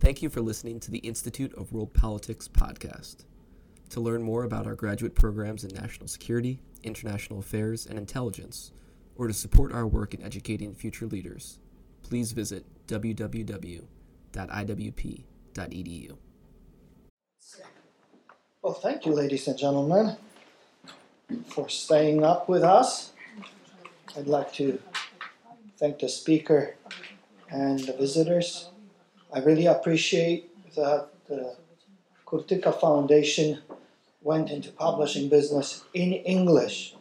[0.00, 3.26] Thank you for listening to the Institute of World Politics podcast.
[3.90, 8.72] To learn more about our graduate programs in national security, international affairs, and intelligence,
[9.16, 11.58] or to support our work in educating future leaders,
[12.02, 13.86] please visit www.iwp.edu.
[18.62, 20.16] Well, thank you, ladies and gentlemen,
[21.48, 23.12] for staying up with us.
[24.16, 24.80] I'd like to
[25.76, 26.76] thank the speaker
[27.50, 28.69] and the visitors.
[29.32, 31.56] I really appreciate that the
[32.26, 33.58] Kurtyka Foundation
[34.22, 36.94] went into publishing business in English,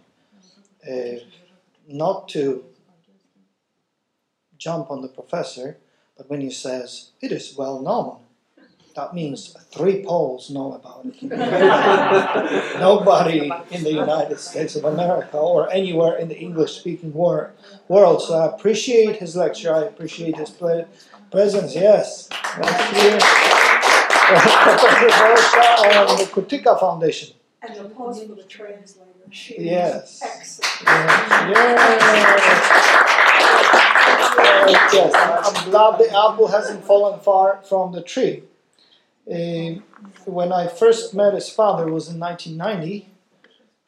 [0.89, 1.17] uh,
[1.87, 2.63] not to
[4.57, 5.77] jump on the professor,
[6.17, 8.19] but when he says it is well known
[8.99, 11.21] that means three Poles know about it.
[12.79, 17.53] Nobody in the United States of America or anywhere in the English speaking wor-
[17.87, 18.21] world.
[18.21, 20.87] So I appreciate his lecture, I appreciate his ple-
[21.31, 21.75] presence.
[21.75, 23.19] Yes, last year,
[24.29, 27.35] Professor on the Kurtyka Foundation.
[27.61, 29.09] And the pause for the translator.
[29.31, 30.21] She Yes.
[30.23, 30.89] excellent.
[30.89, 32.01] Yes.
[34.93, 38.43] yes, I'm glad the apple hasn't fallen far from the tree.
[39.29, 39.81] Uh,
[40.25, 43.07] when I first met his father was in 1990.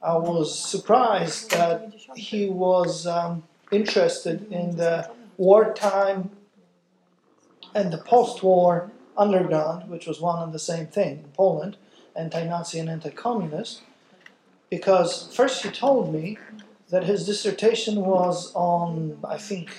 [0.04, 6.32] I was surprised that he was um, interested in the wartime
[7.74, 11.78] and the post-war underground, which was one and the same thing in Poland,
[12.16, 13.82] anti-Nazi and anti-communist.
[14.70, 16.38] Because first he told me
[16.90, 19.70] that his dissertation was on, I think,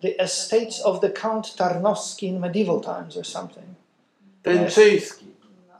[0.00, 3.76] the estates of the Count Tarnowski in medieval times or something.
[4.44, 5.26] Tęczyński.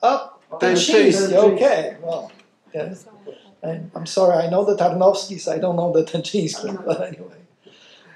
[0.02, 0.92] Up, Tęczyński.
[0.92, 2.30] Tęczyński, okay, well,
[2.72, 3.06] yes.
[3.62, 7.40] I'm sorry, I know the Tarnowskis, I don't know the Tęczyńskis, but anyway.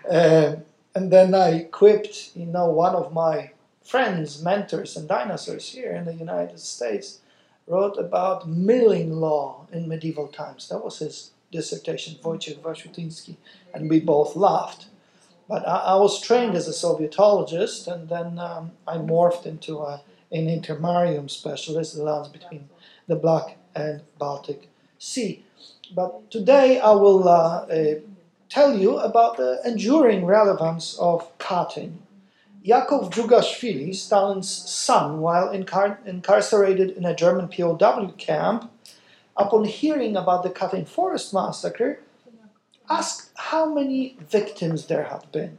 [0.09, 0.65] Um,
[0.99, 3.53] and then I quipped, you know, one of my
[3.85, 7.21] friends, mentors, and dinosaurs here in the United States
[7.69, 10.69] wrote about milling law in medieval times.
[10.69, 13.37] That was his dissertation, Wojciech Wasiutyński,
[13.73, 14.87] and we both laughed.
[15.49, 20.03] But I, I was trained as a Sovietologist, and then um, I morphed into a,
[20.33, 22.69] an intermarium specialist, the lands between
[23.07, 25.45] the Black and Baltic Sea.
[25.95, 27.95] But today I will uh, uh,
[28.49, 31.99] tell you about the enduring relevance of Katyn.
[32.63, 38.71] Yakov Djugashvili, Stalin's son, while incar- incarcerated in a German POW camp,
[39.37, 42.01] upon hearing about the Katyn forest massacre,
[42.91, 45.59] asked how many victims there had been.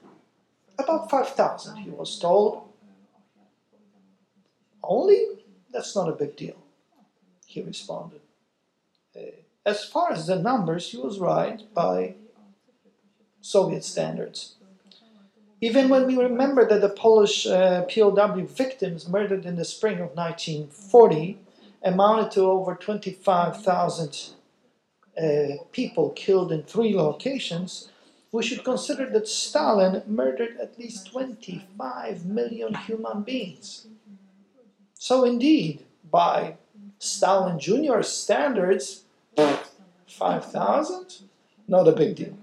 [0.77, 2.63] About 5,000, he was told.
[4.83, 5.25] Only?
[5.71, 6.57] That's not a big deal,
[7.45, 8.21] he responded.
[9.15, 9.21] Uh,
[9.65, 12.15] as far as the numbers, he was right by
[13.41, 14.55] Soviet standards.
[15.61, 20.15] Even when we remember that the Polish uh, POW victims murdered in the spring of
[20.15, 21.37] 1940
[21.83, 24.29] amounted to over 25,000
[25.17, 27.89] uh, people killed in three locations,
[28.31, 33.87] we should consider that Stalin murdered at least 25 million human beings.
[34.93, 36.55] So, indeed, by
[36.99, 38.01] Stalin Jr.
[38.01, 39.03] standards,
[40.07, 41.23] 5,000?
[41.67, 42.37] Not a big deal.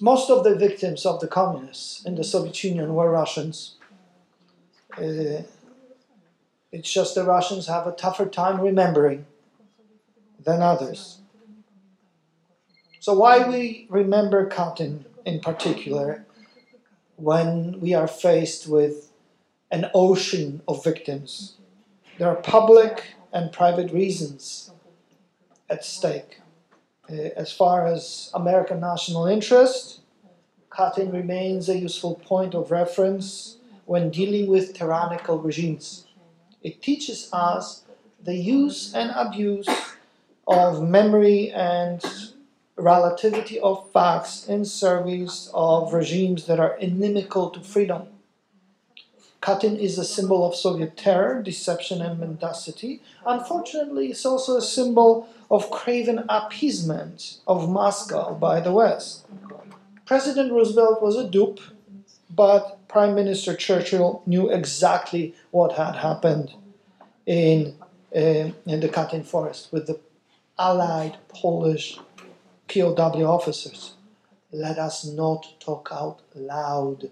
[0.00, 3.76] Most of the victims of the communists in the Soviet Union were Russians.
[4.96, 5.42] Uh,
[6.72, 9.26] it's just the Russians have a tougher time remembering
[10.42, 11.18] than others.
[13.00, 16.24] So, why we remember Katyn in particular
[17.16, 19.12] when we are faced with
[19.70, 21.56] an ocean of victims?
[22.18, 24.70] There are public and private reasons
[25.68, 26.41] at stake.
[27.12, 30.00] Uh, as far as American national interest,
[30.70, 36.06] Katyn remains a useful point of reference when dealing with tyrannical regimes.
[36.62, 37.82] It teaches us
[38.22, 39.68] the use and abuse
[40.46, 42.02] of memory and
[42.76, 48.06] relativity of facts in service of regimes that are inimical to freedom.
[49.42, 53.02] Katyn is a symbol of Soviet terror, deception, and mendacity.
[53.26, 59.26] Unfortunately, it's also a symbol of craven appeasement of Moscow by the West.
[60.06, 61.58] President Roosevelt was a dupe,
[62.30, 66.54] but Prime Minister Churchill knew exactly what had happened
[67.26, 67.74] in,
[68.14, 69.98] uh, in the Katyn forest with the
[70.56, 71.98] Allied Polish
[72.68, 73.94] POW officers.
[74.52, 77.10] Let us not talk out loud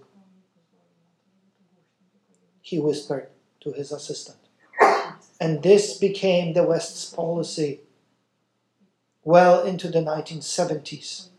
[2.70, 3.26] he whispered
[3.60, 4.38] to his assistant.
[5.40, 7.80] And this became the West's policy
[9.24, 11.30] well into the 1970s.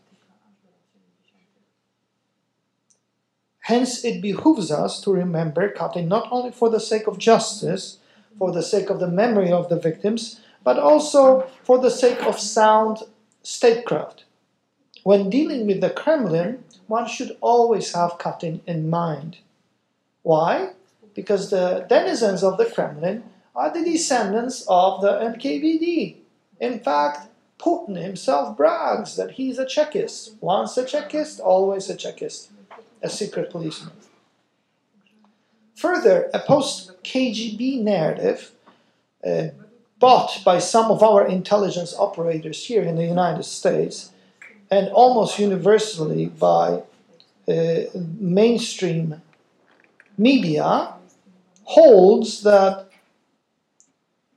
[3.60, 7.98] Hence, it behooves us to remember Katyn not only for the sake of justice,
[8.38, 12.38] for the sake of the memory of the victims, but also for the sake of
[12.38, 12.98] sound
[13.42, 14.24] statecraft.
[15.02, 19.38] When dealing with the Kremlin, one should always have Katyn in mind.
[20.22, 20.72] Why?
[21.14, 23.24] Because the denizens of the Kremlin
[23.54, 26.16] are the descendants of the NKVD.
[26.60, 27.28] In fact,
[27.58, 30.34] Putin himself brags that he's a Chekist.
[30.40, 32.48] Once a Chekist, always a Chekist,
[33.02, 33.92] a secret policeman.
[35.74, 38.52] Further, a post KGB narrative
[39.26, 39.48] uh,
[39.98, 44.10] bought by some of our intelligence operators here in the United States
[44.70, 46.82] and almost universally by
[47.46, 47.80] uh,
[48.18, 49.20] mainstream
[50.16, 50.94] media
[51.64, 52.88] holds that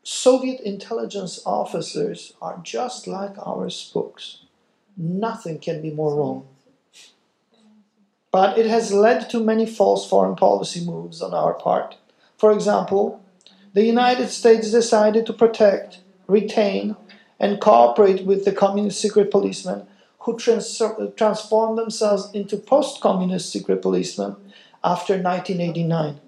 [0.04, 4.40] Soviet intelligence officers are just like our spooks.
[4.96, 6.48] Nothing can be more wrong.
[8.32, 11.96] But it has led to many false foreign policy moves on our part.
[12.38, 13.22] For example,
[13.74, 16.96] the United States decided to protect, retain,
[17.40, 19.88] and cooperate with the communist secret policemen
[20.20, 20.82] who trans-
[21.16, 24.36] transformed themselves into post communist secret policemen
[24.84, 26.20] after 1989.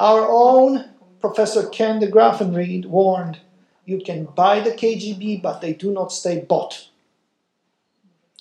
[0.00, 0.88] Our own
[1.20, 3.38] Professor Ken de Graffenreid warned
[3.84, 6.88] you can buy the KGB, but they do not stay bought.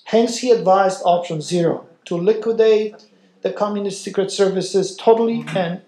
[0.05, 3.05] Hence, he advised option zero to liquidate
[3.41, 5.81] the communist secret services totally and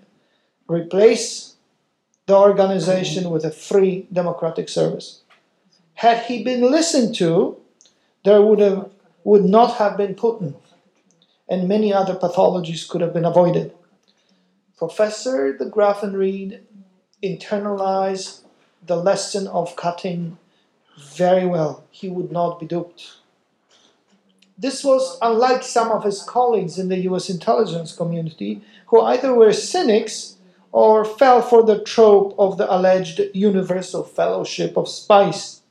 [0.67, 1.55] replace
[2.25, 5.21] the organization with a free democratic service.
[5.93, 7.57] Had he been listened to,
[8.25, 8.89] there would, have,
[9.23, 10.53] would not have been Putin,
[11.47, 13.73] and many other pathologies could have been avoided.
[14.81, 16.61] Professor de Graffenreid
[17.21, 18.39] internalized
[18.83, 20.37] the lesson of Katyn
[20.97, 21.83] very well.
[21.91, 23.17] He would not be duped.
[24.57, 29.53] This was unlike some of his colleagues in the US intelligence community who either were
[29.53, 30.37] cynics
[30.71, 35.61] or fell for the trope of the alleged universal fellowship of spies.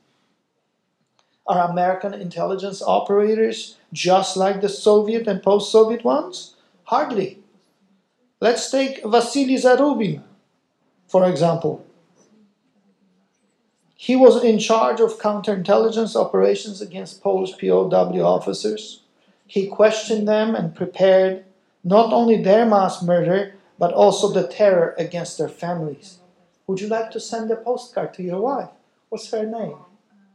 [1.45, 6.55] Are American intelligence operators just like the Soviet and post Soviet ones?
[6.85, 7.40] Hardly.
[8.41, 10.23] Let's take Vasily Zarubin,
[11.07, 11.85] for example.
[13.95, 19.03] He was in charge of counterintelligence operations against Polish POW officers.
[19.45, 21.45] He questioned them and prepared
[21.83, 26.17] not only their mass murder, but also the terror against their families.
[26.65, 28.69] Would you like to send a postcard to your wife?
[29.09, 29.77] What's her name?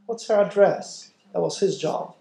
[0.07, 1.11] What's her address?
[1.33, 2.15] That was his job.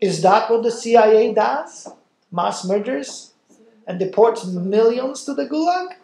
[0.00, 1.88] Is that what the CIA does?
[2.32, 3.29] Mass murders?
[3.90, 5.96] And deports millions to the gulag?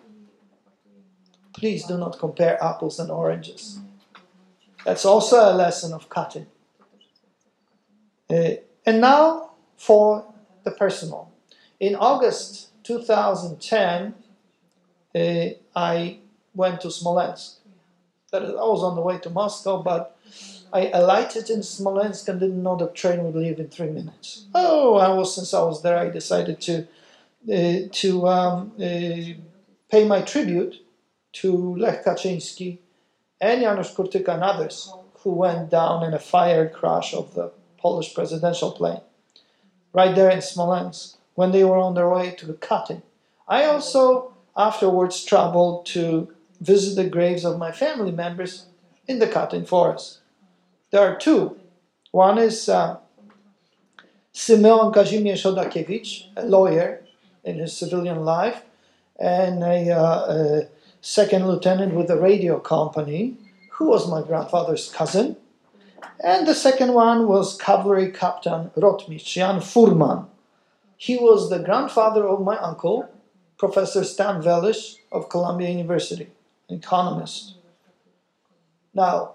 [1.53, 3.79] Please do not compare apples and oranges.
[4.85, 6.47] That's also a lesson of Katyn.
[8.29, 8.55] Uh,
[8.85, 10.27] and now for
[10.65, 11.31] the personal.
[11.79, 14.15] In August 2010,
[15.15, 16.19] uh, I
[16.56, 17.59] went to Smolensk.
[18.33, 20.19] I was on the way to Moscow, but
[20.73, 24.47] I alighted in Smolensk and didn't know the train would leave in three minutes.
[24.56, 26.88] Oh, I was since I was there, I decided to
[27.53, 29.35] uh, to um, uh,
[29.91, 30.77] pay my tribute
[31.33, 32.79] to Lech Kaczynski
[33.41, 38.15] and Janusz Kurtyka and others who went down in a fire crash of the Polish
[38.15, 39.00] presidential plane
[39.93, 43.03] right there in Smolensk when they were on their way to the Katyn.
[43.49, 46.28] I also afterwards traveled to
[46.61, 48.66] visit the graves of my family members
[49.07, 50.19] in the Katyn forest.
[50.90, 51.59] There are two.
[52.11, 52.99] One is uh,
[54.33, 57.02] Simeon Kazimierz Chodakiewicz, a lawyer
[57.47, 58.62] in his civilian life,
[59.19, 60.69] and a, uh, a
[61.00, 63.37] second lieutenant with the radio company,
[63.71, 65.37] who was my grandfather's cousin.
[66.23, 70.26] And the second one was cavalry captain Rotmistrz Jan Furman.
[70.97, 73.09] He was the grandfather of my uncle,
[73.59, 76.29] Professor Stan Wellisz of Columbia University,
[76.69, 77.55] an economist.
[78.93, 79.35] Now,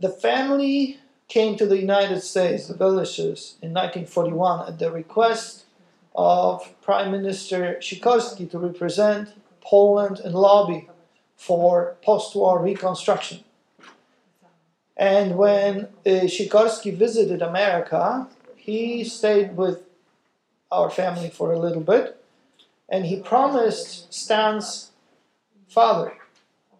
[0.00, 5.64] the family came to the United States, the Welishes, in 1941 at the request
[6.14, 10.88] of Prime Minister Sikorski to represent Poland and lobby
[11.36, 13.44] for post war reconstruction.
[14.96, 19.82] And when uh, Sikorski visited America, he stayed with
[20.72, 22.18] our family for a little bit
[22.88, 24.90] and he promised Stan's
[25.68, 26.14] father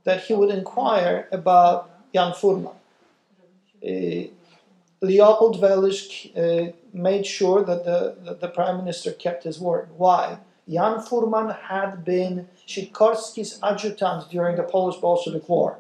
[0.05, 2.73] that he would inquire about Jan Furman.
[3.83, 4.33] Uh,
[5.01, 9.89] Leopold Wellisz uh, made sure that the, that the prime minister kept his word.
[9.97, 10.39] Why?
[10.69, 15.79] Jan Furman had been Sikorski's adjutant during the Polish Bolshevik War.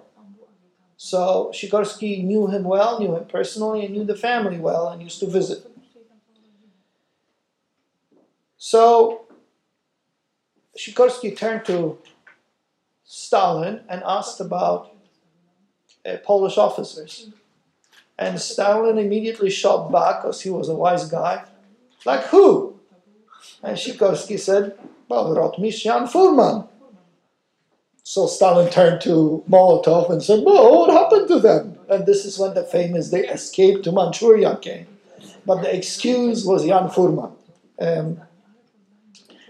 [0.97, 5.21] So Sikorski knew him well, knew him personally, and knew the family well, and used
[5.21, 5.71] to visit.
[8.57, 9.27] So
[10.77, 11.99] Sikorski turned to
[13.05, 14.95] Stalin and asked about
[16.07, 17.31] uh, Polish officers.
[18.19, 21.45] And Stalin immediately shot back because he was a wise guy.
[22.05, 22.79] Like who?
[23.63, 24.77] And Sikorski said,
[25.09, 26.65] Well, Rotmistrz Jan Furman.
[28.03, 31.79] So Stalin turned to Molotov and said, Well, what happened to them?
[31.89, 34.87] And this is when the famous they escaped to Manchuria came.
[35.47, 37.33] But the excuse was Jan Furman.
[37.79, 38.21] Um,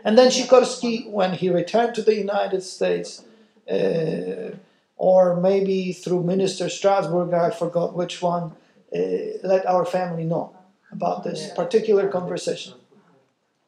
[0.04, 3.24] and then Sikorski, when he returned to the United States,
[3.70, 4.56] uh,
[4.96, 8.52] or maybe through Minister Strasburg, I forgot which one,
[8.92, 10.56] let our family know
[10.90, 12.74] about this particular conversation.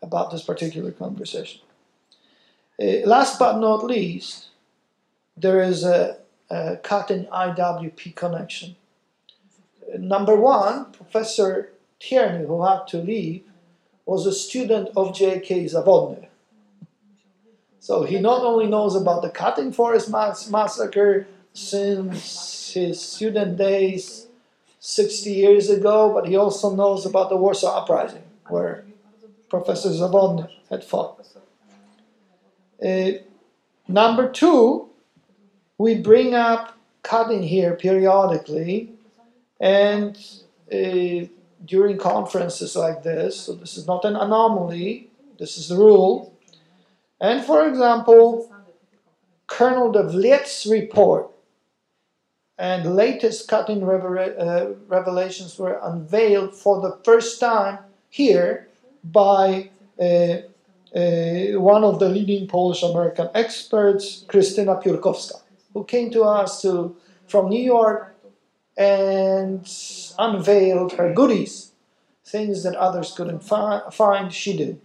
[0.02, 1.60] About this particular conversation.
[2.80, 4.46] Uh, last but not least,
[5.36, 6.16] there is a,
[6.48, 8.76] a Katyn IWP connection.
[9.98, 13.42] Number one, Professor Tierney, who had to leave,
[14.06, 15.66] was a student of J.K.
[15.66, 16.28] Zawodny.
[17.78, 24.26] So he not only knows about the Katyn Forest mass- massacre since his student days
[24.80, 28.84] 60 years ago, but he also knows about the Warsaw Uprising, where
[29.50, 31.26] Professor Zawodny had fought.
[32.82, 33.10] Uh,
[33.86, 34.88] number two,
[35.76, 38.92] we bring up Katyn here periodically,
[39.60, 40.16] and
[40.72, 41.26] uh,
[41.66, 46.34] during conferences like this, so this is not an anomaly, this is the rule.
[47.20, 48.50] And for example,
[49.46, 51.29] Colonel de Vliet's report
[52.60, 57.78] and latest Katyn uh, revelations were unveiled for the first time
[58.10, 58.68] here
[59.02, 65.40] by uh, uh, one of the leading Polish American experts, Krystyna Piórkowska,
[65.72, 66.94] who came to us to,
[67.26, 68.14] from New York
[68.76, 69.66] and
[70.18, 71.72] unveiled her goodies,
[72.26, 74.80] things that others couldn't fi- find, she did.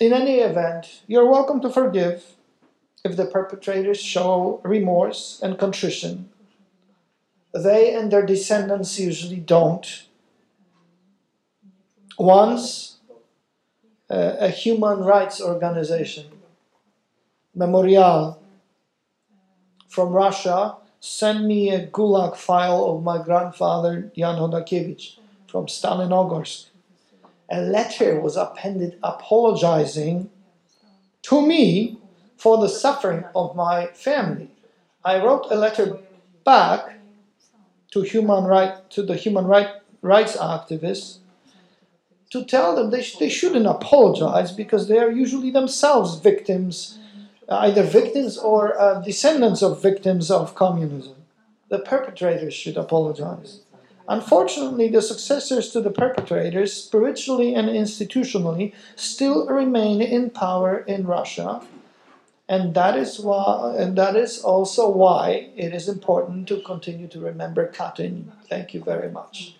[0.00, 2.37] In any event, you're welcome to forgive
[3.04, 6.28] if the perpetrators show remorse and contrition.
[7.54, 10.04] They and their descendants usually don't.
[12.18, 12.98] Once,
[14.10, 16.26] uh, a human rights organization,
[17.54, 18.40] Memorial,
[19.88, 26.66] from Russia, sent me a gulag file of my grandfather Jan Chodakiewicz from Stalinogorsk.
[27.50, 30.28] A letter was appended apologizing
[31.22, 31.98] to me
[32.38, 34.48] for the suffering of my family.
[35.04, 35.98] I wrote a letter
[36.44, 36.98] back
[37.90, 39.68] to human right to the human right,
[40.02, 41.18] rights activists
[42.30, 46.98] to tell them they, sh- they shouldn't apologize because they are usually themselves victims,
[47.48, 51.16] either victims or uh, descendants of victims of communism.
[51.70, 53.62] The perpetrators should apologize.
[54.08, 61.62] Unfortunately, the successors to the perpetrators, spiritually and institutionally, still remain in power in Russia
[62.48, 67.20] and that is why and that is also why it is important to continue to
[67.20, 68.32] remember Katyn.
[68.48, 69.54] Thank you very much.